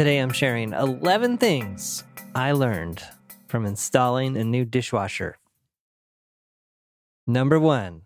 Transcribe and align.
Today 0.00 0.16
I'm 0.16 0.32
sharing 0.32 0.72
11 0.72 1.36
things 1.36 2.04
I 2.34 2.52
learned 2.52 3.02
from 3.48 3.66
installing 3.66 4.34
a 4.34 4.42
new 4.42 4.64
dishwasher. 4.64 5.36
Number 7.26 7.60
one, 7.60 8.04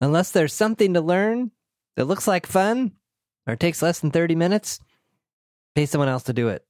unless 0.00 0.30
there's 0.30 0.52
something 0.52 0.94
to 0.94 1.00
learn 1.00 1.50
that 1.96 2.04
looks 2.04 2.28
like 2.28 2.46
fun 2.46 2.92
or 3.44 3.56
takes 3.56 3.82
less 3.82 3.98
than 3.98 4.12
30 4.12 4.36
minutes, 4.36 4.78
pay 5.74 5.84
someone 5.84 6.08
else 6.08 6.22
to 6.22 6.32
do 6.32 6.46
it. 6.46 6.64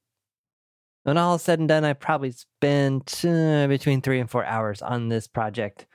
When 1.03 1.19
all 1.19 1.35
is 1.35 1.43
said 1.43 1.59
and 1.59 1.67
done, 1.67 1.85
I 1.85 1.93
probably 1.93 2.31
spent 2.31 3.23
uh, 3.23 3.67
between 3.67 4.01
three 4.01 4.19
and 4.19 4.27
four 4.27 4.43
hours 4.43 4.81
on 4.81 5.09
this 5.09 5.27
project, 5.27 5.85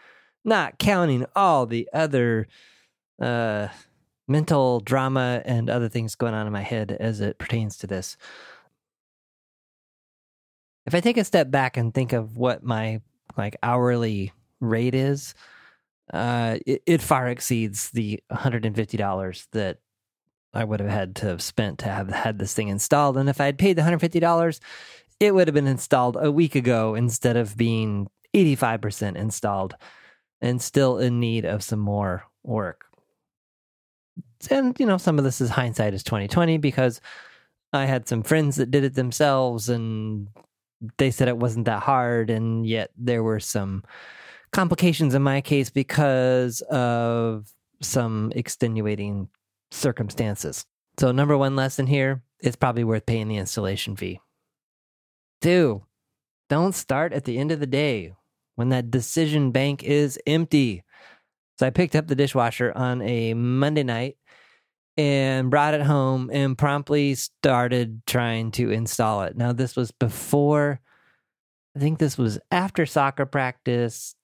not 0.44 0.78
counting 0.78 1.26
all 1.34 1.66
the 1.66 1.88
other 1.92 2.46
uh, 3.20 3.66
mental 4.26 4.80
drama 4.80 5.42
and 5.44 5.68
other 5.68 5.88
things 5.88 6.14
going 6.14 6.34
on 6.34 6.46
in 6.46 6.52
my 6.52 6.62
head 6.62 6.96
as 6.98 7.20
it 7.20 7.38
pertains 7.38 7.76
to 7.78 7.86
this. 7.86 8.16
If 10.86 10.94
I 10.94 11.00
take 11.00 11.16
a 11.16 11.24
step 11.24 11.50
back 11.50 11.76
and 11.76 11.92
think 11.92 12.12
of 12.12 12.36
what 12.36 12.62
my 12.62 13.00
like 13.36 13.56
hourly 13.62 14.32
rate 14.60 14.94
is, 14.94 15.34
uh, 16.12 16.58
it, 16.66 16.82
it 16.86 17.02
far 17.02 17.28
exceeds 17.28 17.90
the 17.90 18.20
$150 18.30 19.46
that 19.52 19.78
I 20.52 20.64
would 20.64 20.80
have 20.80 20.90
had 20.90 21.16
to 21.16 21.26
have 21.26 21.42
spent 21.42 21.78
to 21.80 21.88
have 21.88 22.10
had 22.10 22.38
this 22.38 22.54
thing 22.54 22.68
installed. 22.68 23.16
And 23.16 23.28
if 23.28 23.40
I 23.40 23.46
had 23.46 23.58
paid 23.58 23.76
the 23.76 23.82
$150, 23.82 24.60
it 25.20 25.34
would 25.34 25.48
have 25.48 25.54
been 25.54 25.66
installed 25.66 26.16
a 26.20 26.30
week 26.30 26.54
ago 26.54 26.94
instead 26.94 27.36
of 27.36 27.56
being 27.56 28.08
85% 28.34 29.16
installed 29.16 29.74
and 30.40 30.60
still 30.60 30.98
in 30.98 31.20
need 31.20 31.44
of 31.44 31.62
some 31.62 31.80
more 31.80 32.24
work. 32.42 32.86
And, 34.50 34.78
you 34.78 34.86
know, 34.86 34.98
some 34.98 35.18
of 35.18 35.24
this 35.24 35.40
is 35.40 35.50
hindsight 35.50 35.94
is 35.94 36.02
2020 36.02 36.58
because 36.58 37.00
I 37.72 37.86
had 37.86 38.08
some 38.08 38.22
friends 38.22 38.56
that 38.56 38.70
did 38.70 38.84
it 38.84 38.94
themselves 38.94 39.68
and 39.68 40.28
they 40.98 41.10
said 41.10 41.28
it 41.28 41.38
wasn't 41.38 41.66
that 41.66 41.82
hard. 41.82 42.30
And 42.30 42.66
yet 42.66 42.90
there 42.96 43.22
were 43.22 43.40
some 43.40 43.84
complications 44.52 45.14
in 45.14 45.22
my 45.22 45.40
case 45.40 45.70
because 45.70 46.60
of 46.62 47.52
some 47.82 48.32
extenuating 48.34 49.28
circumstances. 49.70 50.64
So, 50.98 51.10
number 51.12 51.36
one 51.36 51.56
lesson 51.56 51.86
here 51.86 52.22
is 52.40 52.56
probably 52.56 52.84
worth 52.84 53.04
paying 53.06 53.28
the 53.28 53.36
installation 53.36 53.96
fee. 53.96 54.20
Two, 55.40 55.84
don't 56.48 56.74
start 56.74 57.12
at 57.12 57.24
the 57.24 57.38
end 57.38 57.50
of 57.50 57.60
the 57.60 57.66
day 57.66 58.14
when 58.54 58.68
that 58.68 58.90
decision 58.90 59.50
bank 59.50 59.82
is 59.82 60.18
empty. 60.26 60.84
So, 61.58 61.66
I 61.66 61.70
picked 61.70 61.96
up 61.96 62.06
the 62.06 62.14
dishwasher 62.14 62.72
on 62.76 63.02
a 63.02 63.34
Monday 63.34 63.82
night 63.82 64.16
and 64.96 65.50
brought 65.50 65.74
it 65.74 65.82
home 65.82 66.30
and 66.32 66.56
promptly 66.56 67.14
started 67.14 68.02
trying 68.06 68.50
to 68.52 68.70
install 68.70 69.22
it. 69.22 69.36
Now, 69.36 69.52
this 69.52 69.74
was 69.76 69.90
before, 69.90 70.80
I 71.76 71.80
think 71.80 71.98
this 71.98 72.16
was 72.16 72.38
after 72.50 72.86
soccer 72.86 73.26
practice, 73.26 74.14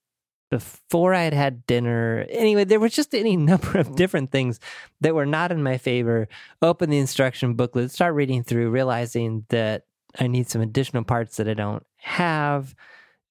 before 0.50 1.14
I 1.14 1.22
had 1.22 1.32
had 1.32 1.66
dinner. 1.66 2.26
Anyway, 2.28 2.64
there 2.64 2.80
was 2.80 2.92
just 2.92 3.14
any 3.14 3.36
number 3.36 3.78
of 3.78 3.96
different 3.96 4.30
things 4.30 4.60
that 5.00 5.14
were 5.14 5.26
not 5.26 5.52
in 5.52 5.62
my 5.62 5.78
favor. 5.78 6.28
Open 6.60 6.90
the 6.90 6.98
instruction 6.98 7.54
booklet, 7.54 7.90
start 7.90 8.14
reading 8.14 8.42
through, 8.42 8.70
realizing 8.70 9.46
that 9.48 9.84
I 10.18 10.26
need 10.26 10.48
some 10.48 10.60
additional 10.60 11.04
parts 11.04 11.36
that 11.36 11.48
I 11.48 11.54
don't 11.54 11.86
have, 11.98 12.74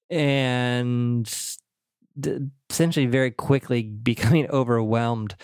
and 0.08 1.30
essentially 2.70 3.06
very 3.06 3.30
quickly 3.30 3.82
becoming 3.82 4.46
overwhelmed 4.50 5.36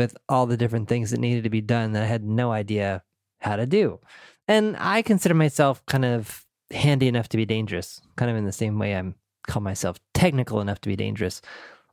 with 0.00 0.16
all 0.30 0.46
the 0.46 0.56
different 0.56 0.88
things 0.88 1.10
that 1.10 1.20
needed 1.20 1.44
to 1.44 1.50
be 1.50 1.60
done 1.60 1.92
that 1.92 2.02
I 2.02 2.06
had 2.06 2.24
no 2.24 2.50
idea 2.50 3.02
how 3.38 3.56
to 3.56 3.66
do. 3.66 4.00
And 4.48 4.74
I 4.78 5.02
consider 5.02 5.34
myself 5.34 5.84
kind 5.84 6.06
of 6.06 6.46
handy 6.70 7.06
enough 7.06 7.28
to 7.28 7.36
be 7.36 7.44
dangerous, 7.44 8.00
kind 8.16 8.30
of 8.30 8.36
in 8.38 8.46
the 8.46 8.52
same 8.52 8.78
way 8.78 8.96
I'm 8.96 9.14
call 9.46 9.60
myself 9.60 9.98
technical 10.14 10.62
enough 10.62 10.80
to 10.80 10.88
be 10.88 10.96
dangerous. 10.96 11.42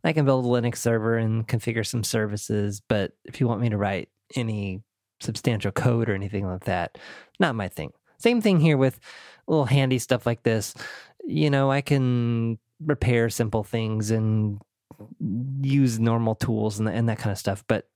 I 0.06 0.14
can 0.14 0.24
build 0.24 0.46
a 0.46 0.48
Linux 0.48 0.78
server 0.78 1.18
and 1.18 1.46
configure 1.46 1.86
some 1.86 2.04
services, 2.04 2.81
but 2.88 3.12
if 3.26 3.42
you 3.42 3.48
want 3.48 3.59
me 3.59 3.70
to 3.70 3.78
write 3.78 4.08
any 4.36 4.84
substantial 5.20 5.74
code 5.74 6.08
or 6.08 6.14
anything 6.14 6.48
like 6.48 6.64
that, 6.64 6.98
not 7.42 7.56
my 7.56 7.68
thing. 7.68 7.92
Same 8.20 8.40
thing 8.40 8.62
here 8.62 8.78
with 8.78 9.02
little 9.48 9.66
handy 9.66 10.00
stuff 10.00 10.26
like 10.26 10.44
this. 10.44 10.74
You 11.26 11.50
know, 11.50 11.70
I 11.70 11.81
can 11.81 12.58
repair 12.80 13.30
simple 13.30 13.66
things 13.66 14.12
and 14.12 14.62
use 15.62 16.00
normal 16.00 16.36
tools 16.36 16.80
and, 16.80 16.88
and 16.88 17.10
that 17.10 17.18
kind 17.18 17.31
of 17.31 17.38
stuff, 17.38 17.66
but 17.68 17.90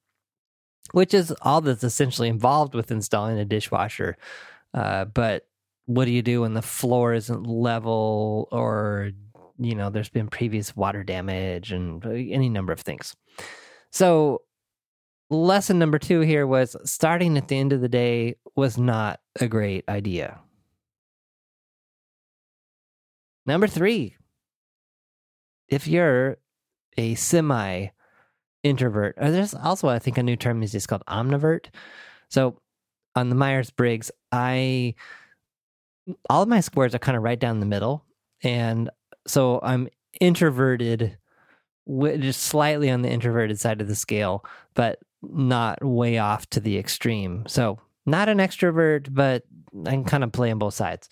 which 0.92 1.14
is 1.14 1.34
all 1.42 1.62
that's 1.62 1.84
essentially 1.84 2.28
involved 2.28 2.74
with 2.74 2.92
installing 2.92 3.38
a 3.38 3.46
dishwasher. 3.46 4.18
Uh, 4.74 5.06
but 5.06 5.48
what 5.86 6.06
do 6.06 6.12
you 6.12 6.22
do 6.22 6.42
when 6.42 6.54
the 6.54 6.62
floor 6.62 7.14
isn't 7.14 7.44
level 7.44 8.48
or 8.52 9.12
you 9.62 9.76
know, 9.76 9.90
there's 9.90 10.10
been 10.10 10.28
previous 10.28 10.76
water 10.76 11.04
damage 11.04 11.72
and 11.72 12.04
any 12.06 12.50
number 12.50 12.74
of 12.74 12.80
things. 12.80 13.16
So, 13.92 14.42
lesson 15.30 15.78
number 15.78 16.00
two 16.00 16.22
here 16.22 16.48
was 16.48 16.76
starting 16.84 17.38
at 17.38 17.48
the 17.48 17.58
end 17.58 17.72
of 17.72 17.82
the 17.82 17.90
day 17.90 18.36
was 18.56 18.78
not 18.78 19.20
a 19.40 19.48
great 19.48 19.88
idea. 19.88 20.40
Number 23.46 23.68
three, 23.68 24.16
if 25.68 25.88
you're 25.88 26.38
a 26.98 27.16
semi 27.16 27.88
introvert, 28.64 29.16
or 29.18 29.32
there's 29.32 29.54
also, 29.54 29.88
I 29.90 30.00
think, 30.00 30.18
a 30.18 30.24
new 30.24 30.36
term 30.36 30.64
is 30.64 30.72
just 30.72 30.88
called 30.88 31.04
omnivert. 31.08 31.68
So, 32.30 32.60
on 33.16 33.30
the 33.30 33.36
Myers 33.36 33.70
Briggs, 33.72 34.12
I 34.32 34.96
all 36.30 36.42
of 36.42 36.50
my 36.50 36.62
squares 36.62 36.96
are 36.96 37.00
kind 37.00 37.18
of 37.18 37.24
right 37.24 37.40
down 37.40 37.60
the 37.60 37.66
middle, 37.66 38.06
and 38.44 38.90
so 39.28 39.60
I'm 39.64 39.88
introverted, 40.20 41.18
just 41.88 42.42
slightly 42.44 42.90
on 42.90 43.02
the 43.02 43.10
introverted 43.10 43.60
side 43.60 43.82
of 43.82 43.88
the 43.88 43.96
scale, 43.96 44.46
but 44.74 45.00
not 45.22 45.84
way 45.84 46.18
off 46.18 46.50
to 46.52 46.60
the 46.60 46.78
extreme. 46.78 47.46
So 47.48 47.80
not 48.06 48.30
an 48.30 48.40
extrovert, 48.40 49.08
but 49.12 49.44
I 49.86 49.92
can 49.92 50.04
kind 50.04 50.24
of 50.24 50.32
play 50.32 50.52
on 50.52 50.58
both 50.58 50.74
sides. 50.74 51.10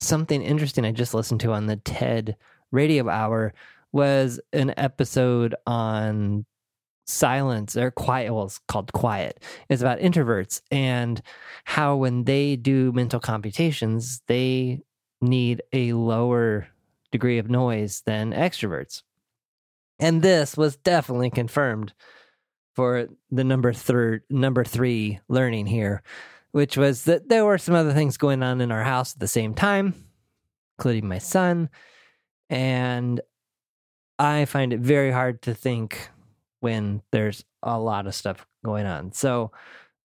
Something 0.00 0.42
interesting 0.42 0.84
I 0.84 0.92
just 0.92 1.14
listened 1.14 1.40
to 1.40 1.52
on 1.52 1.66
the 1.66 1.76
TED 1.76 2.36
Radio 2.70 3.08
Hour 3.08 3.52
was 3.92 4.40
an 4.52 4.72
episode 4.76 5.54
on 5.66 6.44
silence 7.06 7.76
or 7.76 7.90
quiet 7.90 8.32
well 8.32 8.44
it's 8.44 8.60
called 8.68 8.92
quiet 8.92 9.42
it's 9.68 9.82
about 9.82 9.98
introverts 9.98 10.60
and 10.70 11.20
how 11.64 11.96
when 11.96 12.22
they 12.22 12.54
do 12.54 12.92
mental 12.92 13.18
computations 13.18 14.22
they 14.28 14.80
need 15.20 15.62
a 15.72 15.92
lower 15.92 16.68
degree 17.10 17.38
of 17.38 17.50
noise 17.50 18.02
than 18.06 18.32
extroverts. 18.32 19.02
And 19.98 20.22
this 20.22 20.56
was 20.56 20.76
definitely 20.76 21.30
confirmed 21.30 21.92
for 22.74 23.08
the 23.30 23.44
number 23.44 23.72
third 23.72 24.22
number 24.30 24.64
3 24.64 25.20
learning 25.28 25.66
here, 25.66 26.02
which 26.52 26.76
was 26.76 27.04
that 27.04 27.28
there 27.28 27.44
were 27.44 27.58
some 27.58 27.74
other 27.74 27.92
things 27.92 28.16
going 28.16 28.42
on 28.42 28.60
in 28.60 28.72
our 28.72 28.84
house 28.84 29.14
at 29.14 29.20
the 29.20 29.28
same 29.28 29.54
time, 29.54 29.94
including 30.78 31.08
my 31.08 31.18
son, 31.18 31.68
and 32.48 33.20
I 34.20 34.44
find 34.44 34.74
it 34.74 34.80
very 34.80 35.10
hard 35.10 35.40
to 35.42 35.54
think 35.54 36.10
when 36.60 37.00
there's 37.10 37.42
a 37.62 37.78
lot 37.78 38.06
of 38.06 38.14
stuff 38.14 38.46
going 38.62 38.84
on. 38.84 39.12
So, 39.12 39.50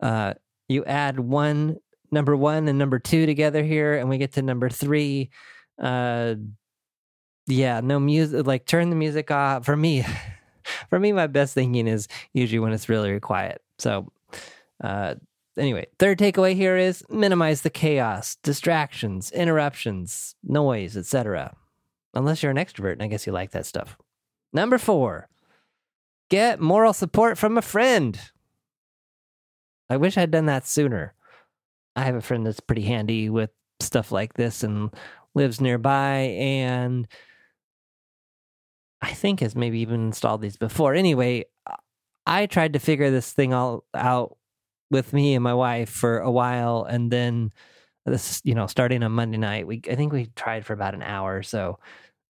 uh, 0.02 0.36
you 0.70 0.86
add 0.86 1.20
one 1.20 1.78
number 2.12 2.36
one 2.36 2.70
and 2.70 2.80
number 2.80 2.98
two 2.98 3.26
together 3.26 3.62
here, 3.62 3.96
and 3.96 4.08
we 4.08 4.18
get 4.18 4.32
to 4.34 4.42
number 4.42 4.70
three. 4.70 5.32
Uh, 5.78 6.36
yeah, 7.46 7.82
no 7.82 8.00
music. 8.00 8.48
Like 8.48 8.66
turn 8.66 8.90
the 8.90 8.96
music 8.96 9.32
off. 9.32 9.66
For 9.66 9.76
me, 9.76 10.06
for 10.90 10.98
me, 10.98 11.12
my 11.12 11.28
best 11.28 11.54
thinking 11.54 11.86
is 11.86 12.08
usually 12.34 12.60
when 12.60 12.72
it's 12.72 12.88
really 12.88 13.20
quiet. 13.20 13.62
So, 13.80 14.14
uh, 14.82 15.16
anyway, 15.58 15.88
third 16.00 16.20
takeaway 16.20 16.56
here 16.56 16.78
is 16.78 17.04
minimize 17.10 17.64
the 17.64 17.70
chaos, 17.70 18.38
distractions, 18.44 19.30
interruptions, 19.32 20.36
noise, 20.42 20.96
etc. 20.96 21.54
Unless 22.14 22.42
you're 22.42 22.52
an 22.52 22.58
extrovert, 22.58 22.94
and 22.94 23.04
I 23.04 23.08
guess 23.08 23.28
you 23.28 23.34
like 23.34 23.52
that 23.52 23.66
stuff. 23.66 23.98
Number 24.56 24.78
four, 24.78 25.28
get 26.30 26.62
moral 26.62 26.94
support 26.94 27.38
from 27.38 27.58
a 27.58 27.62
friend. 27.62 28.18
I 29.90 29.98
wish 29.98 30.18
I'd 30.18 30.32
done 30.32 30.46
that 30.46 30.66
sooner. 30.66 31.14
I 31.98 32.04
have 32.04 32.16
a 32.16 32.22
friend 32.22 32.46
that's 32.46 32.62
pretty 32.62 32.84
handy 32.84 33.30
with 33.30 33.50
stuff 33.82 34.14
like 34.14 34.36
this 34.36 34.64
and 34.64 34.92
lives 35.34 35.60
nearby 35.60 36.38
and 36.40 37.06
I 39.02 39.12
think 39.12 39.42
has 39.42 39.58
maybe 39.58 39.80
even 39.80 40.06
installed 40.06 40.42
these 40.42 40.56
before. 40.56 40.94
Anyway, 40.94 41.44
I 42.26 42.46
tried 42.46 42.72
to 42.74 42.80
figure 42.80 43.12
this 43.12 43.34
thing 43.34 43.54
all 43.54 43.84
out 43.94 44.38
with 44.90 45.12
me 45.12 45.36
and 45.36 45.44
my 45.44 45.54
wife 45.54 45.90
for 45.90 46.20
a 46.20 46.32
while 46.32 46.86
and 46.90 47.12
then 47.12 47.52
this 48.06 48.40
you 48.46 48.56
know 48.56 48.68
starting 48.68 49.04
on 49.04 49.12
Monday 49.12 49.38
night 49.38 49.68
we 49.68 49.82
I 49.90 49.96
think 49.96 50.14
we 50.14 50.28
tried 50.36 50.66
for 50.66 50.72
about 50.72 50.94
an 50.94 51.02
hour 51.02 51.36
or 51.36 51.44
so 51.44 51.80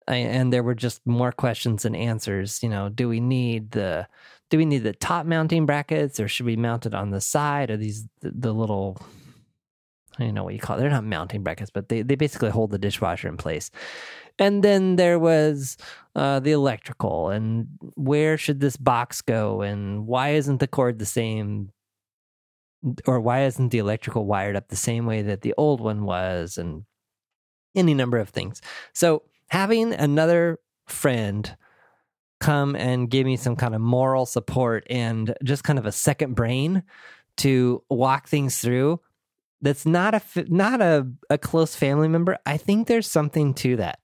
and 0.07 0.54
there 0.54 0.63
were 0.63 0.75
just 0.75 1.06
more 1.06 1.31
questions 1.31 1.84
than 1.84 1.96
answers 1.96 2.62
you 2.62 2.69
know 2.69 2.90
do 2.90 3.10
we 3.10 3.19
need 3.19 3.72
the 3.72 4.07
do 4.50 4.57
we 4.57 4.66
need 4.66 4.84
the 4.84 4.94
top 4.94 5.25
mounting 5.25 5.66
brackets 5.66 6.19
or 6.19 6.28
should 6.28 6.46
we 6.46 6.56
mount 6.56 6.86
it 6.86 6.94
on 6.94 7.10
the 7.10 7.22
side 7.22 7.72
or 7.72 7.78
these 7.78 8.07
the, 8.22 8.31
the 8.31 8.54
little 8.54 8.98
I 10.18 10.24
don't 10.24 10.34
know 10.34 10.44
what 10.44 10.54
you 10.54 10.60
call 10.60 10.78
it. 10.78 10.80
They're 10.80 10.90
not 10.90 11.04
mounting 11.04 11.44
brackets, 11.44 11.69
but 11.69 11.90
they, 11.90 12.02
they 12.02 12.16
basically 12.16 12.50
hold 12.50 12.72
the 12.72 12.78
dishwasher 12.78 13.28
in 13.28 13.38
place. 13.38 13.69
And 14.38 14.63
then 14.63 14.96
there 14.96 15.19
was 15.19 15.78
uh, 16.16 16.40
the 16.40 16.52
electrical 16.52 17.30
and 17.30 17.68
where 17.96 18.38
should 18.38 18.60
this 18.60 18.78
box 18.78 19.22
go 19.22 19.62
and 19.62 20.07
why 20.07 20.31
isn't 20.31 20.60
the 20.60 20.68
cord 20.68 21.00
the 21.00 21.06
same 21.06 21.72
or 23.06 23.19
why 23.19 23.46
isn't 23.46 23.69
the 23.69 23.78
electrical 23.78 24.25
wired 24.25 24.56
up 24.56 24.68
the 24.68 24.75
same 24.75 25.06
way 25.06 25.22
that 25.22 25.42
the 25.42 25.54
old 25.57 25.81
one 25.81 26.06
was 26.06 26.57
and 26.57 26.84
any 27.75 27.94
number 27.94 28.18
of 28.18 28.30
things. 28.30 28.62
So 28.94 29.24
having 29.50 29.94
another 29.94 30.59
friend 30.88 31.56
come 32.39 32.75
and 32.75 33.09
give 33.09 33.25
me 33.25 33.38
some 33.38 33.56
kind 33.56 33.74
of 33.74 33.81
moral 33.81 34.25
support 34.25 34.86
and 34.89 35.36
just 35.44 35.63
kind 35.63 35.80
of 35.80 35.86
a 35.86 35.92
second 35.92 36.33
brain 36.36 36.83
to 37.38 37.83
walk 37.89 38.27
things 38.27 38.59
through 38.59 39.00
that's 39.62 39.86
not 39.86 40.13
a 40.13 40.21
not 40.47 40.81
a, 40.81 41.07
a 41.30 41.38
close 41.38 41.75
family 41.75 42.07
member 42.07 42.38
i 42.45 42.57
think 42.57 42.88
there's 42.88 43.09
something 43.09 43.53
to 43.53 43.77
that. 43.77 44.00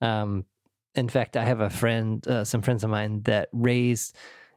Um, 0.00 0.46
in 0.94 1.08
fact 1.08 1.36
i 1.36 1.44
have 1.44 1.60
a 1.60 1.70
friend 1.70 2.26
uh, 2.26 2.44
some 2.44 2.62
friends 2.62 2.84
of 2.84 2.90
mine 2.90 3.22
that 3.22 3.48
raise 3.52 4.12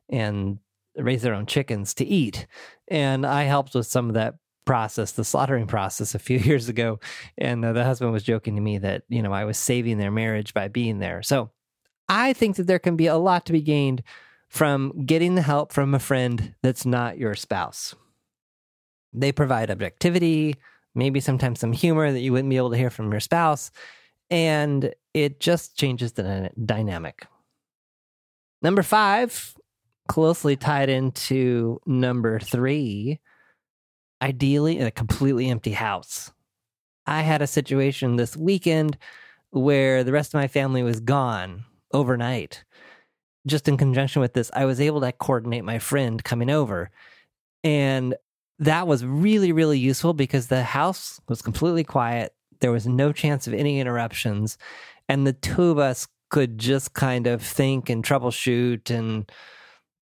and 0.10 0.60
raise 0.98 1.22
their 1.22 1.34
own 1.34 1.46
chickens 1.46 1.94
to 1.96 2.06
eat 2.06 2.48
and 2.88 3.26
i 3.26 3.44
helped 3.44 3.74
with 3.74 3.88
some 3.88 4.08
of 4.08 4.14
that 4.14 4.36
process 4.66 5.12
the 5.14 5.24
slaughtering 5.24 5.68
process 5.68 6.16
a 6.16 6.20
few 6.20 6.38
years 6.50 6.70
ago 6.70 7.00
and 7.38 7.64
uh, 7.64 7.74
the 7.74 7.84
husband 7.84 8.12
was 8.12 8.24
joking 8.24 8.56
to 8.56 8.62
me 8.62 8.78
that 8.78 9.04
you 9.08 9.22
know 9.22 9.32
i 9.32 9.46
was 9.46 9.58
saving 9.58 9.98
their 9.98 10.12
marriage 10.12 10.54
by 10.54 10.68
being 10.68 11.00
there 11.00 11.22
so 11.22 11.50
i 12.10 12.34
think 12.34 12.56
that 12.56 12.68
there 12.68 12.80
can 12.80 12.96
be 12.96 13.08
a 13.08 13.18
lot 13.18 13.46
to 13.46 13.54
be 13.54 13.62
gained 13.62 14.04
from 14.50 15.06
getting 15.06 15.36
the 15.36 15.42
help 15.42 15.72
from 15.72 15.94
a 15.94 16.00
friend 16.00 16.54
that's 16.62 16.86
not 16.86 17.18
your 17.18 17.36
spouse 17.36 17.96
they 19.16 19.32
provide 19.32 19.72
objectivity, 19.72 20.56
maybe 20.94 21.20
sometimes 21.20 21.60
some 21.60 21.72
humor 21.72 22.12
that 22.12 22.20
you 22.20 22.32
wouldn't 22.32 22.50
be 22.50 22.58
able 22.58 22.72
to 22.72 22.78
hear 22.78 22.90
from 22.90 23.12
your 23.12 23.22
spouse, 23.22 23.72
and 24.30 24.94
it 25.14 25.40
just 25.40 25.78
changes 25.78 26.14
the 26.14 26.52
dynamic. 26.64 27.26
Number 28.62 28.84
five, 28.84 29.56
closely 30.08 30.56
tied 30.56 30.90
into 30.90 31.80
number 31.86 32.40
three, 32.40 33.20
ideally 34.22 34.78
in 34.78 34.88
a 34.88 34.92
completely 34.92 35.50
empty 35.50 35.72
house. 35.72 36.32
I 37.06 37.22
had 37.22 37.42
a 37.42 37.48
situation 37.48 38.16
this 38.16 38.36
weekend 38.36 38.98
where 39.52 40.04
the 40.04 40.12
rest 40.12 40.34
of 40.34 40.40
my 40.40 40.48
family 40.48 40.84
was 40.84 41.00
gone 41.00 41.66
overnight. 41.94 42.64
Just 43.48 43.68
in 43.68 43.78
conjunction 43.78 44.22
with 44.22 44.34
this, 44.34 44.50
I 44.54 44.66
was 44.66 44.82
able 44.82 45.02
to 45.02 45.12
coordinate 45.12 45.64
my 45.64 45.80
friend 45.80 46.24
coming 46.24 46.50
over. 46.50 46.90
And 47.64 48.16
that 48.60 48.88
was 48.88 49.06
really, 49.06 49.52
really 49.52 49.78
useful 49.78 50.14
because 50.14 50.48
the 50.48 50.64
house 50.64 51.22
was 51.28 51.42
completely 51.42 51.84
quiet. 51.84 52.34
There 52.60 52.72
was 52.72 52.88
no 52.88 53.12
chance 53.12 53.48
of 53.48 53.54
any 53.54 53.80
interruptions. 53.80 54.58
And 55.08 55.28
the 55.28 55.34
two 55.34 55.66
of 55.66 55.78
us 55.78 56.08
could 56.30 56.58
just 56.58 56.94
kind 56.94 57.28
of 57.28 57.42
think 57.42 57.90
and 57.90 58.04
troubleshoot 58.04 58.90
and 58.90 59.32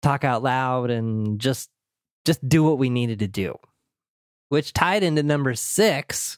talk 0.01 0.23
out 0.23 0.43
loud 0.43 0.89
and 0.89 1.39
just 1.39 1.69
just 2.25 2.47
do 2.47 2.63
what 2.63 2.77
we 2.77 2.89
needed 2.89 3.19
to 3.19 3.27
do. 3.27 3.57
Which 4.53 4.71
tied 4.71 5.01
into 5.01 5.23
number 5.23 5.55
6, 5.55 6.37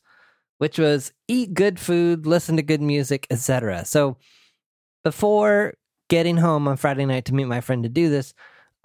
which 0.58 0.80
was 0.80 1.12
eat 1.28 1.54
good 1.54 1.80
food, 1.80 2.26
listen 2.26 2.56
to 2.56 2.64
good 2.64 2.82
music, 2.82 3.28
etc. 3.30 3.84
So 3.84 4.16
before 5.04 5.74
getting 6.10 6.38
home 6.38 6.68
on 6.68 6.78
Friday 6.78 7.06
night 7.06 7.26
to 7.26 7.34
meet 7.34 7.44
my 7.44 7.60
friend 7.60 7.84
to 7.84 7.90
do 7.90 8.10
this, 8.10 8.34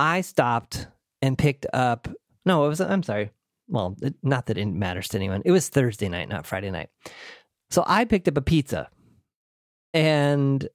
I 0.00 0.22
stopped 0.22 0.88
and 1.22 1.38
picked 1.38 1.66
up 1.72 2.08
no, 2.44 2.64
it 2.64 2.68
was. 2.68 2.80
I'm 2.80 3.04
sorry. 3.04 3.30
Well, 3.68 3.96
it, 4.02 4.14
not 4.22 4.46
that 4.46 4.58
it 4.58 4.66
matters 4.66 5.08
to 5.08 5.16
anyone. 5.16 5.42
It 5.44 5.52
was 5.52 5.68
Thursday 5.68 6.08
night, 6.08 6.28
not 6.28 6.46
Friday 6.46 6.70
night. 6.70 6.88
So 7.70 7.84
I 7.86 8.04
picked 8.06 8.26
up 8.26 8.36
a 8.36 8.42
pizza, 8.42 8.88
and 9.94 10.68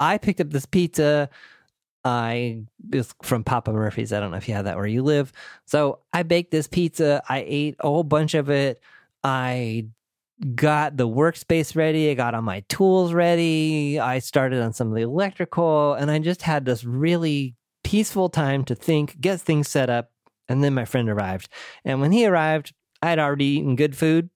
I 0.00 0.18
picked 0.18 0.40
up 0.40 0.50
this 0.50 0.66
pizza. 0.66 1.30
I 2.04 2.64
was 2.90 3.14
from 3.22 3.44
Papa 3.44 3.72
Murphy's. 3.72 4.12
I 4.12 4.20
don't 4.20 4.30
know 4.30 4.36
if 4.36 4.48
you 4.48 4.54
have 4.54 4.66
that 4.66 4.76
where 4.76 4.86
you 4.86 5.02
live. 5.02 5.32
So 5.64 6.00
I 6.12 6.22
baked 6.22 6.50
this 6.50 6.66
pizza. 6.66 7.22
I 7.28 7.44
ate 7.46 7.76
a 7.80 7.88
whole 7.88 8.04
bunch 8.04 8.34
of 8.34 8.50
it. 8.50 8.80
I 9.22 9.86
got 10.54 10.96
the 10.96 11.08
workspace 11.08 11.74
ready. 11.74 12.10
I 12.10 12.14
got 12.14 12.34
all 12.34 12.42
my 12.42 12.60
tools 12.68 13.14
ready. 13.14 13.98
I 13.98 14.18
started 14.18 14.60
on 14.60 14.72
some 14.72 14.88
of 14.88 14.94
the 14.94 15.02
electrical, 15.02 15.94
and 15.94 16.10
I 16.10 16.18
just 16.18 16.42
had 16.42 16.64
this 16.64 16.84
really 16.84 17.54
peaceful 17.84 18.28
time 18.28 18.64
to 18.64 18.74
think, 18.74 19.20
get 19.20 19.40
things 19.40 19.68
set 19.68 19.88
up, 19.88 20.10
and 20.48 20.62
then 20.62 20.74
my 20.74 20.84
friend 20.84 21.08
arrived. 21.08 21.48
And 21.84 22.00
when 22.00 22.12
he 22.12 22.26
arrived, 22.26 22.74
I 23.00 23.10
had 23.10 23.18
already 23.18 23.46
eaten 23.46 23.76
good 23.76 23.96
food. 23.96 24.28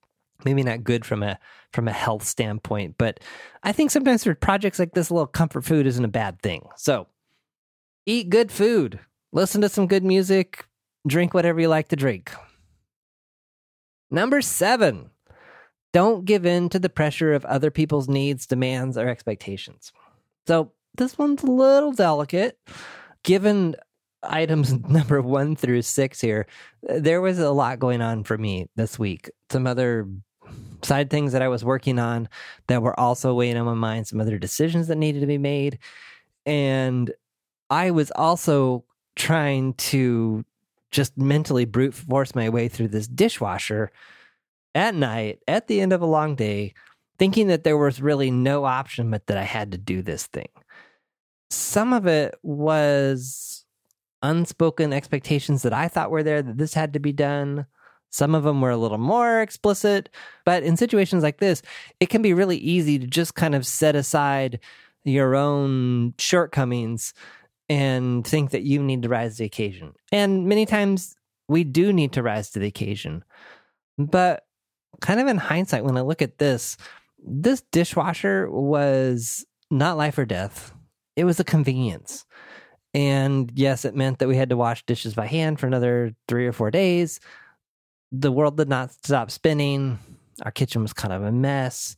Maybe 0.45 0.63
not 0.63 0.85
good 0.85 1.05
from 1.05 1.23
a 1.23 1.39
from 1.73 1.89
a 1.89 1.93
health 1.93 2.25
standpoint, 2.25 2.95
but 2.97 3.21
I 3.63 3.73
think 3.73 3.91
sometimes 3.91 4.25
for 4.25 4.35
projects 4.35 4.79
like 4.79 4.95
this, 4.95 5.11
a 5.11 5.15
little 5.15 5.27
comfort 5.27 5.65
food 5.65 5.87
isn't 5.87 6.05
a 6.05 6.09
bad 6.09 6.41
thing. 6.41 6.67
So 6.77 7.09
eat 8.09 8.31
good 8.31 8.51
food, 8.51 8.99
listen 9.33 9.61
to 9.61 9.69
some 9.69 9.87
good 9.87 10.05
music, 10.05 10.65
drink 11.07 11.35
whatever 11.35 11.61
you 11.61 11.69
like 11.69 11.89
to 11.89 11.97
drink. 11.97 12.33
Number 14.11 14.41
seven, 14.41 15.11
don't 15.93 16.25
give 16.25 16.47
in 16.47 16.71
to 16.71 16.79
the 16.79 16.89
pressure 16.89 17.35
of 17.35 17.45
other 17.45 17.71
people's 17.71 18.09
needs, 18.09 18.47
demands, 18.47 18.97
or 18.97 19.07
expectations. 19.09 19.93
So 20.47 20.73
this 20.97 21.19
one's 21.19 21.43
a 21.43 21.51
little 21.51 21.93
delicate 21.93 22.59
given 23.25 23.77
items 24.23 24.73
number 24.89 25.21
one 25.21 25.55
through 25.55 25.83
six 25.83 26.21
here, 26.21 26.47
there 26.83 27.21
was 27.21 27.39
a 27.39 27.51
lot 27.51 27.79
going 27.79 28.01
on 28.01 28.25
for 28.25 28.39
me 28.39 28.69
this 28.75 28.99
week. 28.99 29.31
Some 29.51 29.67
other 29.67 30.09
side 30.83 31.11
things 31.11 31.33
that 31.33 31.43
I 31.43 31.49
was 31.49 31.65
working 31.65 31.99
on 31.99 32.29
that 32.69 32.83
were 32.83 32.99
also 32.99 33.35
weighing 33.35 33.59
on 33.59 33.67
my 33.67 33.75
mind, 33.75 34.07
some 34.07 34.21
other 34.21 34.39
decisions 34.39 34.89
that 34.89 34.97
needed 34.97 35.21
to 35.21 35.27
be 35.27 35.37
made. 35.39 35.79
And 36.47 37.13
I 37.71 37.91
was 37.91 38.11
also 38.13 38.85
trying 39.17 39.75
to 39.75 40.45
just 40.91 41.19
mentally 41.19 41.65
brute 41.65 41.95
force 41.95 42.35
my 42.35 42.49
way 42.49 42.69
through 42.69 42.89
this 42.89 43.07
dishwasher 43.07 43.91
at 44.75 44.95
night 44.95 45.41
at 45.47 45.67
the 45.67 45.81
end 45.81 45.93
of 45.93 46.01
a 46.01 46.07
long 46.07 46.35
day, 46.35 46.73
thinking 47.19 47.49
that 47.49 47.65
there 47.65 47.77
was 47.77 48.01
really 48.01 48.31
no 48.31 48.65
option 48.65 49.11
but 49.11 49.27
that 49.27 49.37
I 49.37 49.43
had 49.43 49.73
to 49.73 49.79
do 49.79 50.03
this 50.03 50.27
thing. 50.27 50.49
Some 51.51 51.93
of 51.93 52.07
it 52.07 52.37
was 52.43 53.65
unspoken 54.23 54.93
expectations 54.93 55.63
that 55.63 55.73
I 55.73 55.89
thought 55.89 56.11
were 56.11 56.23
there 56.23 56.43
that 56.43 56.59
this 56.59 56.75
had 56.75 56.93
to 56.95 57.01
be 57.01 57.13
done. 57.13 57.67
Some 58.11 58.35
of 58.35 58.45
them 58.45 58.61
were 58.61 58.71
a 58.71 58.77
little 58.77 58.99
more 58.99 59.41
explicit, 59.43 60.09
but 60.45 60.63
in 60.63 60.77
situations 60.77 61.23
like 61.23 61.39
this, 61.39 61.63
it 62.01 62.09
can 62.09 62.23
be 62.23 62.33
really 62.33 62.57
easy 62.57 62.99
to 62.99 63.07
just 63.07 63.35
kind 63.35 63.55
of 63.55 63.67
set 63.67 63.95
aside 63.95 64.61
your 65.05 65.35
own 65.35 66.15
shortcomings 66.19 67.15
and 67.69 68.27
think 68.27 68.51
that 68.51 68.63
you 68.63 68.83
need 68.83 69.03
to 69.03 69.09
rise 69.09 69.37
to 69.37 69.43
the 69.43 69.47
occasion. 69.47 69.93
And 70.11 70.47
many 70.47 70.67
times 70.67 71.15
we 71.49 71.65
do 71.65 71.93
need 71.93 72.13
to 72.13 72.23
rise 72.23 72.51
to 72.51 72.59
the 72.59 72.67
occasion. 72.67 73.25
But 73.99 74.45
kind 75.01 75.21
of 75.21 75.27
in 75.27 75.37
hindsight, 75.37 75.85
when 75.85 75.97
I 75.97 76.03
look 76.03 76.23
at 76.23 76.39
this, 76.39 76.77
this 77.19 77.63
dishwasher 77.73 78.51
was 78.51 79.45
not 79.71 79.97
life 79.97 80.19
or 80.19 80.25
death, 80.25 80.73
it 81.17 81.25
was 81.25 81.41
a 81.41 81.45
convenience. 81.45 82.25
And 82.95 83.53
yes, 83.55 83.85
it 83.85 83.95
meant 83.95 84.19
that 84.19 84.29
we 84.29 84.37
had 84.37 84.51
to 84.51 84.57
wash 84.57 84.85
dishes 84.87 85.15
by 85.15 85.27
hand 85.27 85.61
for 85.61 85.67
another 85.67 86.15
three 86.27 86.47
or 86.47 86.53
four 86.53 86.71
days. 86.71 87.21
The 88.13 88.33
world 88.33 88.57
did 88.57 88.69
not 88.69 88.93
stop 88.93 89.31
spinning. 89.31 89.99
Our 90.43 90.51
kitchen 90.51 90.83
was 90.83 90.93
kind 90.93 91.13
of 91.13 91.23
a 91.23 91.33
mess. 91.33 91.97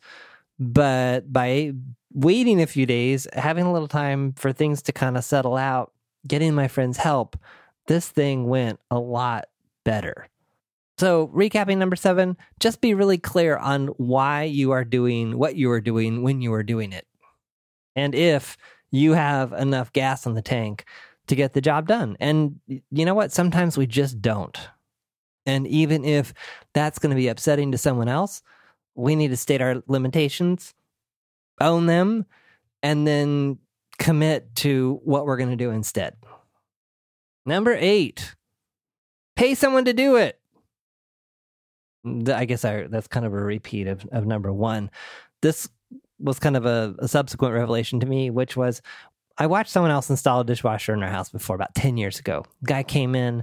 But 0.59 1.33
by 1.33 1.73
waiting 2.13 2.61
a 2.61 2.67
few 2.67 2.87
days, 2.87 3.27
having 3.33 3.65
a 3.65 3.73
little 3.73 3.89
time 3.89 4.33
for 4.33 4.53
things 4.53 4.83
to 4.83 4.93
kind 4.93 5.17
of 5.17 5.25
settle 5.25 5.57
out, 5.57 5.93
getting 6.27 6.55
my 6.55 6.69
friend's 6.69 6.99
help, 6.99 7.37
this 7.87 8.09
thing 8.09 8.47
went 8.47 8.81
a 8.91 8.99
lot 8.99 9.47
better. 9.85 10.29
So, 10.99 11.29
recapping 11.29 11.79
number 11.79 11.97
seven, 11.97 12.37
just 12.59 12.83
be 12.83 12.93
really 12.93 13.17
clear 13.17 13.57
on 13.57 13.87
why 13.97 14.43
you 14.43 14.73
are 14.73 14.85
doing 14.85 15.39
what 15.39 15.57
you 15.57 15.71
are 15.71 15.81
doing 15.81 16.23
when 16.23 16.43
you 16.43 16.53
are 16.53 16.63
doing 16.63 16.93
it. 16.93 17.07
And 17.97 18.15
if 18.15 18.59
you 18.91 19.13
have 19.13 19.53
enough 19.53 19.93
gas 19.93 20.27
in 20.27 20.35
the 20.35 20.43
tank 20.43 20.85
to 21.29 21.37
get 21.37 21.53
the 21.53 21.61
job 21.61 21.87
done. 21.87 22.17
And 22.21 22.61
you 22.67 23.05
know 23.05 23.15
what? 23.15 23.33
Sometimes 23.33 23.79
we 23.79 23.87
just 23.87 24.21
don't. 24.21 24.59
And 25.47 25.67
even 25.67 26.05
if 26.05 26.35
that's 26.75 26.99
going 26.99 27.11
to 27.11 27.17
be 27.17 27.29
upsetting 27.29 27.73
to 27.73 27.79
someone 27.79 28.09
else, 28.09 28.43
we 28.95 29.17
need 29.17 29.29
to 29.29 29.37
state 29.37 29.63
our 29.63 29.83
limitations, 29.87 30.75
own 31.61 31.87
them, 31.87 32.27
and 32.83 33.07
then 33.07 33.59
commit 33.99 34.55
to 34.57 35.01
what 35.05 35.27
we're 35.27 35.37
going 35.37 35.51
to 35.51 35.57
do 35.57 35.71
instead. 35.71 36.17
Number 37.47 37.77
eight, 37.79 38.35
pay 39.37 39.55
someone 39.55 39.85
to 39.85 39.93
do 39.93 40.17
it. 40.17 40.39
I 42.33 42.47
guess 42.47 42.65
I, 42.65 42.87
that's 42.87 43.09
kind 43.09 43.27
of 43.27 43.35
a 43.35 43.37
repeat 43.37 43.87
of, 43.87 44.07
of 44.11 44.27
number 44.27 44.53
one. 44.53 44.91
This 45.43 45.69
was 46.19 46.39
kind 46.39 46.57
of 46.57 46.67
a, 46.67 46.95
a 46.99 47.09
subsequent 47.09 47.55
revelation 47.55 48.01
to 48.01 48.07
me, 48.07 48.31
which 48.31 48.57
was 48.57 48.81
I 49.39 49.47
watched 49.47 49.71
someone 49.71 49.91
else 49.91 50.11
install 50.11 50.41
a 50.41 50.45
dishwasher 50.45 50.93
in 50.93 51.03
our 51.03 51.09
house 51.09 51.31
before 51.31 51.57
about 51.57 51.75
10 51.75 51.97
years 51.97 52.19
ago. 52.19 52.45
Guy 52.65 52.83
came 52.83 53.15
in 53.15 53.43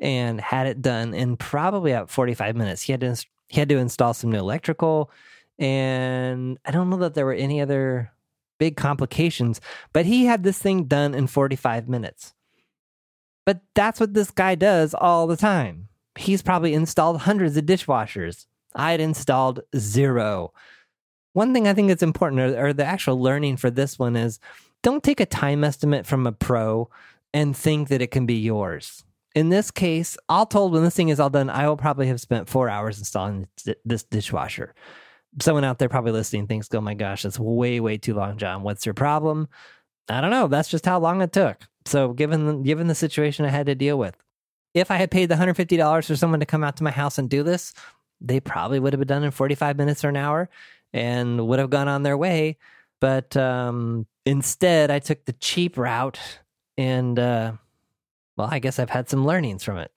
and 0.00 0.40
had 0.40 0.66
it 0.66 0.80
done 0.80 1.12
in 1.12 1.36
probably 1.36 1.92
about 1.92 2.10
45 2.10 2.56
minutes. 2.56 2.82
He 2.82 2.92
had 2.92 3.00
to 3.02 3.14
He 3.48 3.60
had 3.60 3.68
to 3.68 3.76
install 3.76 4.14
some 4.14 4.32
new 4.32 4.38
electrical, 4.38 5.10
and 5.58 6.58
I 6.64 6.70
don't 6.70 6.90
know 6.90 6.96
that 6.98 7.14
there 7.14 7.26
were 7.26 7.32
any 7.32 7.60
other 7.60 8.12
big 8.58 8.76
complications, 8.76 9.60
but 9.92 10.06
he 10.06 10.26
had 10.26 10.42
this 10.42 10.58
thing 10.58 10.84
done 10.84 11.14
in 11.14 11.26
45 11.26 11.88
minutes. 11.88 12.34
But 13.46 13.60
that's 13.74 14.00
what 14.00 14.14
this 14.14 14.30
guy 14.30 14.54
does 14.54 14.94
all 14.94 15.26
the 15.26 15.36
time. 15.36 15.88
He's 16.16 16.42
probably 16.42 16.74
installed 16.74 17.22
hundreds 17.22 17.56
of 17.56 17.66
dishwashers. 17.66 18.46
I 18.74 18.92
had 18.92 19.00
installed 19.00 19.60
zero. 19.76 20.52
One 21.32 21.52
thing 21.52 21.68
I 21.68 21.74
think 21.74 21.88
that's 21.88 22.02
important, 22.02 22.40
or, 22.40 22.66
or 22.68 22.72
the 22.72 22.84
actual 22.84 23.20
learning 23.20 23.56
for 23.56 23.70
this 23.70 23.98
one, 23.98 24.16
is 24.16 24.38
don't 24.82 25.02
take 25.02 25.20
a 25.20 25.26
time 25.26 25.64
estimate 25.64 26.06
from 26.06 26.26
a 26.26 26.32
pro 26.32 26.88
and 27.32 27.56
think 27.56 27.88
that 27.88 28.02
it 28.02 28.10
can 28.10 28.26
be 28.26 28.34
yours. 28.34 29.04
In 29.34 29.48
this 29.48 29.72
case, 29.72 30.16
all 30.28 30.46
told, 30.46 30.72
when 30.72 30.84
this 30.84 30.94
thing 30.94 31.08
is 31.08 31.18
all 31.18 31.30
done, 31.30 31.50
I 31.50 31.66
will 31.68 31.76
probably 31.76 32.06
have 32.06 32.20
spent 32.20 32.48
four 32.48 32.68
hours 32.68 32.98
installing 32.98 33.48
this 33.84 34.04
dishwasher. 34.04 34.74
Someone 35.40 35.64
out 35.64 35.78
there 35.78 35.88
probably 35.88 36.12
listening 36.12 36.46
thinks, 36.46 36.68
oh 36.72 36.80
my 36.80 36.94
gosh, 36.94 37.22
that's 37.22 37.38
way, 37.38 37.80
way 37.80 37.98
too 37.98 38.14
long, 38.14 38.38
John. 38.38 38.62
What's 38.62 38.86
your 38.86 38.94
problem? 38.94 39.48
I 40.08 40.20
don't 40.20 40.30
know. 40.30 40.48
That's 40.48 40.68
just 40.68 40.86
how 40.86 40.98
long 41.00 41.22
it 41.22 41.32
took. 41.32 41.56
So, 41.86 42.12
given 42.12 42.62
given 42.62 42.86
the 42.86 42.94
situation 42.94 43.44
I 43.44 43.48
had 43.48 43.66
to 43.66 43.74
deal 43.74 43.98
with, 43.98 44.16
if 44.74 44.90
I 44.90 44.96
had 44.96 45.10
paid 45.10 45.28
the 45.28 45.34
$150 45.34 46.06
for 46.06 46.16
someone 46.16 46.40
to 46.40 46.46
come 46.46 46.64
out 46.64 46.76
to 46.76 46.84
my 46.84 46.90
house 46.90 47.18
and 47.18 47.28
do 47.28 47.42
this, 47.42 47.74
they 48.20 48.40
probably 48.40 48.80
would 48.80 48.92
have 48.92 49.00
been 49.00 49.08
done 49.08 49.24
in 49.24 49.30
45 49.30 49.76
minutes 49.76 50.04
or 50.04 50.08
an 50.08 50.16
hour 50.16 50.48
and 50.92 51.46
would 51.46 51.58
have 51.58 51.70
gone 51.70 51.88
on 51.88 52.02
their 52.02 52.16
way. 52.16 52.56
But 53.00 53.36
um, 53.36 54.06
instead, 54.24 54.90
I 54.90 54.98
took 54.98 55.24
the 55.24 55.32
cheap 55.34 55.76
route 55.76 56.18
and, 56.76 57.18
uh, 57.18 57.52
well, 58.36 58.48
I 58.50 58.58
guess 58.58 58.78
I've 58.78 58.90
had 58.90 59.08
some 59.08 59.26
learnings 59.26 59.62
from 59.62 59.78
it. 59.78 59.90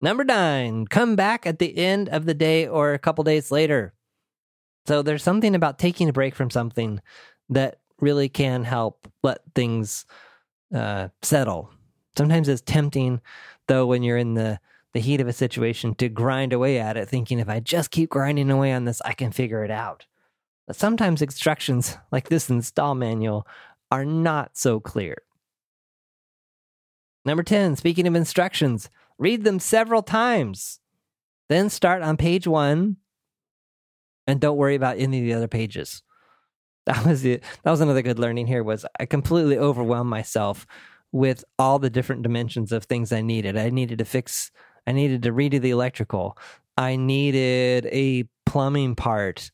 Number 0.00 0.22
nine, 0.22 0.86
come 0.86 1.16
back 1.16 1.44
at 1.46 1.58
the 1.58 1.76
end 1.76 2.08
of 2.08 2.24
the 2.24 2.34
day 2.34 2.68
or 2.68 2.94
a 2.94 2.98
couple 2.98 3.24
days 3.24 3.50
later. 3.50 3.92
So 4.88 5.02
there's 5.02 5.22
something 5.22 5.54
about 5.54 5.78
taking 5.78 6.08
a 6.08 6.14
break 6.14 6.34
from 6.34 6.48
something 6.48 7.02
that 7.50 7.80
really 8.00 8.30
can 8.30 8.64
help 8.64 9.06
let 9.22 9.40
things 9.54 10.06
uh, 10.74 11.08
settle. 11.20 11.70
Sometimes 12.16 12.48
it's 12.48 12.62
tempting, 12.62 13.20
though, 13.66 13.84
when 13.86 14.02
you're 14.02 14.16
in 14.16 14.32
the 14.32 14.58
the 14.94 15.00
heat 15.00 15.20
of 15.20 15.28
a 15.28 15.32
situation 15.34 15.94
to 15.96 16.08
grind 16.08 16.54
away 16.54 16.78
at 16.78 16.96
it, 16.96 17.06
thinking 17.06 17.38
if 17.38 17.50
I 17.50 17.60
just 17.60 17.90
keep 17.90 18.08
grinding 18.08 18.50
away 18.50 18.72
on 18.72 18.86
this, 18.86 19.02
I 19.04 19.12
can 19.12 19.30
figure 19.30 19.62
it 19.62 19.70
out. 19.70 20.06
But 20.66 20.76
sometimes 20.76 21.20
instructions 21.20 21.98
like 22.10 22.30
this 22.30 22.48
install 22.48 22.94
manual 22.94 23.46
are 23.90 24.06
not 24.06 24.56
so 24.56 24.80
clear. 24.80 25.18
Number 27.26 27.42
10, 27.42 27.76
speaking 27.76 28.06
of 28.06 28.14
instructions, 28.14 28.88
read 29.18 29.44
them 29.44 29.60
several 29.60 30.02
times. 30.02 30.80
Then 31.50 31.68
start 31.68 32.00
on 32.00 32.16
page 32.16 32.46
one 32.46 32.96
and 34.28 34.40
don't 34.40 34.56
worry 34.56 34.76
about 34.76 34.98
any 34.98 35.18
of 35.18 35.24
the 35.24 35.34
other 35.34 35.48
pages. 35.48 36.02
That 36.86 37.04
was 37.04 37.22
it. 37.22 37.44
That 37.64 37.70
was 37.70 37.82
another 37.82 38.00
good 38.00 38.18
learning 38.18 38.46
here 38.46 38.62
was 38.62 38.86
I 38.98 39.04
completely 39.04 39.58
overwhelmed 39.58 40.08
myself 40.08 40.66
with 41.12 41.44
all 41.58 41.78
the 41.78 41.90
different 41.90 42.22
dimensions 42.22 42.72
of 42.72 42.84
things 42.84 43.12
I 43.12 43.20
needed. 43.20 43.58
I 43.58 43.68
needed 43.68 43.98
to 43.98 44.06
fix 44.06 44.50
I 44.86 44.92
needed 44.92 45.22
to 45.24 45.32
redo 45.32 45.60
the 45.60 45.68
electrical. 45.68 46.38
I 46.78 46.96
needed 46.96 47.84
a 47.92 48.24
plumbing 48.46 48.94
part 48.94 49.50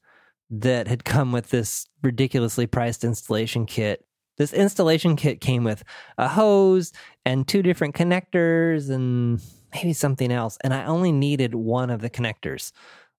that 0.49 0.87
had 0.87 1.05
come 1.05 1.33
with 1.33 1.51
this 1.51 1.87
ridiculously 2.03 2.69
priced 2.69 3.03
installation 3.03 3.67
kit. 3.67 4.05
This 4.37 4.53
installation 4.53 5.17
kit 5.17 5.41
came 5.41 5.65
with 5.65 5.83
a 6.19 6.29
hose 6.29 6.93
and 7.25 7.49
two 7.49 7.63
different 7.63 7.97
connectors 7.97 8.91
and 8.91 9.41
maybe 9.75 9.93
something 9.93 10.31
else. 10.31 10.57
And 10.63 10.73
I 10.73 10.85
only 10.85 11.11
needed 11.11 11.57
one 11.57 11.91
of 11.91 12.01
the 12.01 12.11
connectors, 12.11 12.71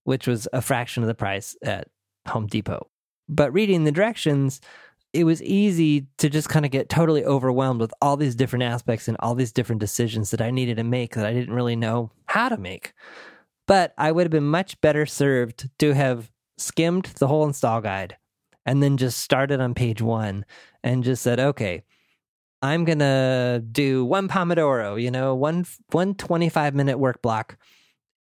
which 0.06 0.28
was 0.28 0.48
a 0.54 0.62
fraction 0.62 1.04
of 1.04 1.08
the 1.08 1.16
price 1.16 1.56
at 1.62 1.90
Home 2.30 2.48
Depot. 2.48 2.88
But 3.28 3.52
reading 3.52 3.84
the 3.84 3.92
directions, 3.92 4.62
it 5.14 5.24
was 5.24 5.42
easy 5.44 6.08
to 6.18 6.30
just 6.30 6.50
kind 6.50 6.66
of 6.66 6.72
get 6.72 6.90
totally 6.90 7.24
overwhelmed 7.24 7.82
with 7.82 7.94
all 8.02 8.18
these 8.18 8.36
different 8.36 8.64
aspects 8.64 9.08
and 9.08 9.18
all 9.20 9.36
these 9.36 9.52
different 9.52 9.80
decisions 9.80 10.32
that 10.32 10.42
I 10.42 10.52
needed 10.52 10.78
to 10.78 10.84
make 10.84 11.16
that 11.16 11.26
I 11.26 11.34
didn't 11.34 11.56
really 11.56 11.76
know 11.76 12.12
how 12.26 12.50
to 12.50 12.58
make. 12.58 12.94
But 13.68 13.94
I 13.98 14.12
would 14.12 14.26
have 14.26 14.32
been 14.32 14.46
much 14.46 14.80
better 14.82 15.06
served 15.06 15.70
to 15.80 15.94
have 15.94 16.32
skimmed 16.58 17.06
the 17.18 17.28
whole 17.28 17.46
install 17.46 17.82
guide 17.82 18.18
and 18.66 18.84
then 18.84 18.98
just 18.98 19.20
started 19.20 19.60
on 19.60 19.74
page 19.74 20.02
one 20.02 20.46
and 20.84 21.04
just 21.04 21.24
said, 21.24 21.40
okay, 21.40 21.84
I'm 22.62 22.86
going 22.86 23.00
to 23.00 23.64
do 23.72 24.06
one 24.06 24.28
Pomodoro, 24.28 25.02
you 25.02 25.12
know, 25.12 25.34
one, 25.36 25.66
one 25.92 26.16
25 26.16 26.76
minute 26.76 27.00
work 27.00 27.22
block 27.22 27.58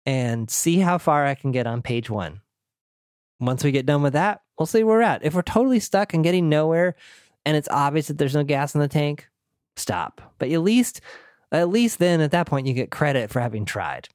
and 0.05 0.50
see 0.50 0.79
how 0.79 0.98
far 0.98 1.25
I 1.25 1.36
can 1.36 1.51
get 1.51 1.67
on 1.67 1.81
page 1.81 2.10
one. 2.10 2.41
Once 3.39 3.63
we 3.63 3.72
get 3.72 3.86
done 3.86 4.01
with 4.01 4.13
that, 4.13 4.41
we'll 4.57 4.65
see 4.65 4.83
where 4.83 4.98
we're 4.98 5.03
at. 5.03 5.24
If 5.24 5.33
we're 5.33 5.41
totally 5.41 5.79
stuck 5.79 6.13
and 6.13 6.24
getting 6.24 6.50
nowhere 6.50 6.95
and 7.45 7.57
it's 7.57 7.69
obvious 7.69 8.07
that 8.07 8.17
there's 8.17 8.36
no 8.36 8.43
gas 8.43 8.75
in 8.75 8.81
the 8.81 8.88
tank, 8.88 9.27
stop. 9.75 10.22
But 10.38 10.50
at 10.51 10.62
least 10.62 11.01
at 11.51 11.69
least 11.69 12.00
then 12.00 12.19
at 12.19 12.31
that 12.31 12.48
point 12.48 12.67
you 12.67 12.74
get 12.74 12.89
credit 12.91 13.29
for 13.29 13.39
having 13.39 13.65
tried. 13.65 14.10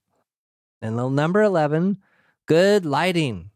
And 0.82 0.96
little 0.96 1.10
number 1.10 1.42
11, 1.42 1.98
good 2.46 2.84
lighting. 2.84 3.50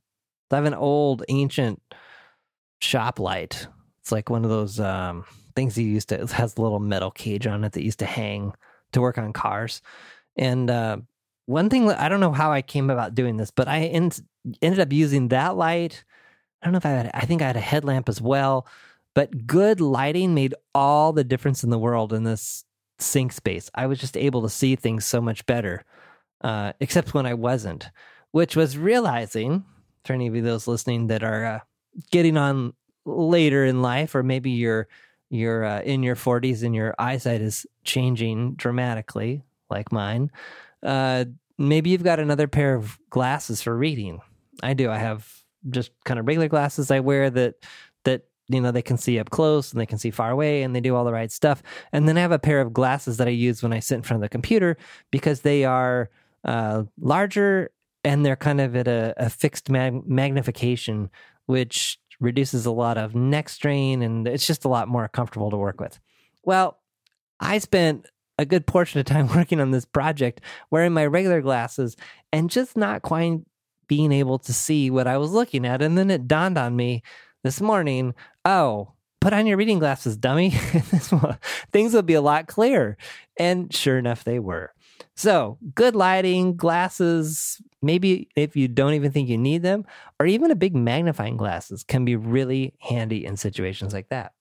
I 0.51 0.57
have 0.57 0.65
an 0.67 0.75
old 0.75 1.25
ancient 1.29 1.81
shop 2.81 3.19
light. 3.19 3.67
It's 4.01 4.13
like 4.13 4.29
one 4.29 4.45
of 4.45 4.51
those 4.51 4.79
um, 4.79 5.25
things 5.57 5.79
you 5.79 5.87
used 5.87 6.11
to 6.11 6.15
it 6.23 6.31
has 6.33 6.57
a 6.57 6.61
little 6.61 6.79
metal 6.79 7.11
cage 7.11 7.47
on 7.47 7.65
it 7.65 7.73
that 7.73 7.85
used 7.85 8.01
to 8.01 8.07
hang 8.07 8.53
to 8.93 9.01
work 9.01 9.19
on 9.19 9.33
cars. 9.33 9.83
And 10.37 10.71
uh, 10.71 10.99
one 11.47 11.69
thing 11.69 11.91
I 11.91 12.09
don't 12.09 12.21
know 12.21 12.33
how 12.33 12.53
I 12.53 12.63
came 12.63 12.91
about 12.91 13.15
doing 13.15 13.37
this, 13.37 13.51
but 13.51 13.69
I 13.69 13.81
ended 13.85 14.81
up 14.81 14.93
using 14.93 15.29
that 15.29 15.57
light 15.57 16.05
I 16.63 16.67
don't 16.67 16.73
know 16.73 16.79
if 16.79 16.87
I 16.87 16.91
had, 16.91 17.11
I 17.13 17.27
think 17.27 17.43
I 17.43 17.49
had 17.49 17.57
a 17.57 17.61
headlamp 17.61 18.09
as 18.09 18.21
well, 18.21 18.67
but 19.15 19.47
good 19.47 19.81
lighting 19.81 20.33
made 20.33 20.55
all 20.75 21.13
the 21.13 21.25
difference 21.25 21.65
in 21.65 21.71
the 21.71 21.79
world 21.79 22.13
in 22.13 22.23
this 22.23 22.65
sink 22.99 23.33
space. 23.33 23.69
I 23.75 23.87
was 23.87 23.99
just 23.99 24.17
able 24.17 24.43
to 24.43 24.49
see 24.49 24.77
things 24.77 25.05
so 25.05 25.21
much 25.21 25.45
better, 25.45 25.85
uh, 26.41 26.73
except 26.79 27.15
when 27.15 27.27
I 27.27 27.35
wasn't, 27.35 27.91
which 28.31 28.55
was 28.55 28.79
realizing 28.79 29.65
for 30.05 30.13
any 30.13 30.29
of 30.29 30.37
you 30.37 30.43
those 30.43 30.69
listening 30.69 31.09
that 31.09 31.25
are 31.25 31.45
uh, 31.45 31.61
getting 32.13 32.37
on 32.37 32.75
later 33.05 33.65
in 33.65 33.83
life, 33.83 34.15
or 34.15 34.23
maybe 34.23 34.51
you're 34.51 34.87
you're 35.31 35.65
uh, 35.65 35.81
in 35.81 36.03
your 36.03 36.15
40s 36.15 36.63
and 36.63 36.75
your 36.75 36.95
eyesight 36.99 37.41
is 37.41 37.67
changing 37.85 38.55
dramatically, 38.55 39.43
like 39.71 39.91
mine. 39.91 40.31
Uh, 40.83 41.27
maybe 41.59 41.91
you've 41.91 42.03
got 42.03 42.21
another 42.21 42.49
pair 42.49 42.75
of 42.75 42.99
glasses 43.11 43.63
for 43.63 43.77
reading. 43.77 44.21
I 44.63 44.75
do. 44.75 44.91
I 44.91 44.99
have 44.99 45.29
just 45.71 45.93
kind 46.05 46.19
of 46.19 46.27
regular 46.27 46.49
glasses 46.49 46.91
I 46.91 47.01
wear 47.01 47.31
that 47.31 47.55
that 48.05 48.23
you 48.49 48.61
know 48.61 48.73
they 48.73 48.83
can 48.83 48.97
see 48.97 49.19
up 49.19 49.31
close 49.31 49.73
and 49.73 49.81
they 49.81 49.87
can 49.87 49.99
see 49.99 50.11
far 50.11 50.31
away 50.31 50.63
and 50.63 50.75
they 50.75 50.81
do 50.81 50.95
all 50.95 51.05
the 51.05 51.13
right 51.13 51.31
stuff. 51.31 51.63
And 51.93 52.09
then 52.09 52.19
I 52.19 52.21
have 52.21 52.33
a 52.33 52.39
pair 52.39 52.61
of 52.61 52.73
glasses 52.73 53.17
that 53.19 53.29
I 53.29 53.33
use 53.33 53.63
when 53.63 53.73
I 53.73 53.81
sit 53.81 53.97
in 53.97 54.03
front 54.03 54.19
of 54.19 54.23
the 54.23 54.29
computer 54.29 54.77
because 55.11 55.41
they 55.41 55.65
are 55.65 56.11
uh, 56.45 56.85
larger 57.01 57.71
and 58.05 58.27
they're 58.27 58.37
kind 58.37 58.61
of 58.61 58.75
at 58.75 58.89
a, 58.89 59.15
a 59.17 59.31
fixed 59.31 59.71
mag- 59.71 60.07
magnification, 60.09 61.11
which 61.47 61.99
reduces 62.21 62.67
a 62.67 62.73
lot 62.73 62.99
of 62.99 63.15
neck 63.15 63.49
strain 63.49 64.03
and 64.03 64.27
it's 64.27 64.47
just 64.47 64.65
a 64.65 64.69
lot 64.69 64.89
more 64.89 65.09
comfortable 65.09 65.51
to 65.51 65.57
work 65.57 65.81
with. 65.81 65.99
Well, 66.45 66.79
I 67.41 67.59
spent 67.59 68.07
a 68.39 68.45
good 68.45 68.67
portion 68.67 69.01
of 69.01 69.07
time 69.07 69.29
working 69.35 69.61
on 69.61 69.71
this 69.71 69.85
project 69.85 70.41
wearing 70.71 70.93
my 70.93 71.07
regular 71.07 71.41
glasses 71.41 71.97
and 72.33 72.51
just 72.51 72.77
not 72.77 73.03
quite 73.03 73.41
being 73.89 74.13
able 74.13 74.39
to 74.39 74.53
see 74.53 74.91
what 74.91 75.07
I 75.07 75.19
was 75.19 75.33
looking 75.33 75.67
at. 75.67 75.83
And 75.83 75.99
then 75.99 76.11
it 76.11 76.29
dawned 76.29 76.57
on 76.57 76.77
me 76.77 77.03
this 77.45 77.61
morning 77.61 78.15
oh, 78.45 78.93
put 79.21 79.33
on 79.33 79.47
your 79.47 79.57
reading 79.57 79.79
glasses, 79.79 80.17
dummy. 80.17 80.51
Things 81.73 81.95
will 81.95 82.03
be 82.03 82.15
a 82.15 82.21
lot 82.21 82.49
clearer. 82.49 82.97
And 83.39 83.73
sure 83.73 83.97
enough, 83.99 84.25
they 84.25 84.39
were. 84.39 84.73
So, 85.15 85.59
good 85.75 85.95
lighting, 85.95 86.57
glasses, 86.57 87.61
maybe 87.81 88.29
if 88.35 88.57
you 88.57 88.67
don't 88.67 88.95
even 88.95 89.13
think 89.13 89.29
you 89.29 89.39
need 89.39 89.63
them, 89.63 89.85
or 90.19 90.27
even 90.27 90.51
a 90.51 90.57
big 90.57 90.75
magnifying 90.75 91.37
glasses 91.37 91.85
can 91.85 92.05
be 92.05 92.17
really 92.17 92.75
handy 92.81 93.25
in 93.25 93.37
situations 93.37 93.93
like 93.93 94.09
that. 94.09 94.33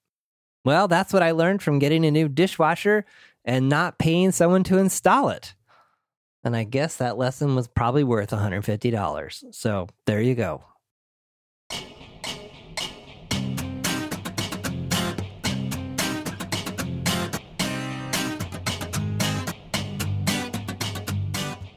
Well, 0.63 0.87
that's 0.87 1.13
what 1.13 1.23
I 1.23 1.31
learned 1.31 1.61
from 1.61 1.79
getting 1.79 2.05
a 2.05 2.11
new 2.11 2.29
dishwasher 2.29 3.05
and 3.45 3.69
not 3.69 3.97
paying 3.97 4.31
someone 4.31 4.63
to 4.65 4.77
install 4.77 5.29
it. 5.29 5.53
And 6.43 6.55
I 6.55 6.63
guess 6.63 6.97
that 6.97 7.17
lesson 7.17 7.55
was 7.55 7.67
probably 7.67 8.03
worth 8.03 8.31
$150. 8.31 9.53
So 9.53 9.87
there 10.05 10.21
you 10.21 10.35
go. 10.35 10.63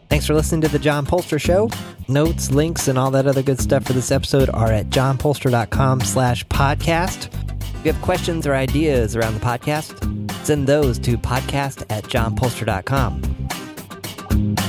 Thanks 0.09 0.27
for 0.27 0.35
listening 0.35 0.61
to 0.61 0.69
the 0.69 0.79
John 0.79 1.05
Poelstra 1.05 1.41
Show. 1.41 1.69
Notes, 2.09 2.51
links, 2.51 2.89
and 2.89 2.97
all 2.99 3.11
that 3.11 3.27
other 3.27 3.43
good 3.43 3.61
stuff 3.61 3.85
for 3.85 3.95
this 3.95 4.13
episode 4.13 4.49
are 4.51 4.73
at 4.73 4.89
johnpoelstra.com 4.89 6.03
slash 6.03 6.47
podcast. 6.47 7.35
If 7.81 7.85
you 7.85 7.93
have 7.93 8.01
questions 8.01 8.47
or 8.47 8.55
ideas 8.55 9.17
around 9.17 9.35
the 9.35 9.41
podcast, 9.41 10.24
send 10.47 10.67
those 10.67 10.99
to 11.01 11.17
podcast 11.17 11.85
at 11.91 12.05
johnpoelstra.com. 12.05 14.64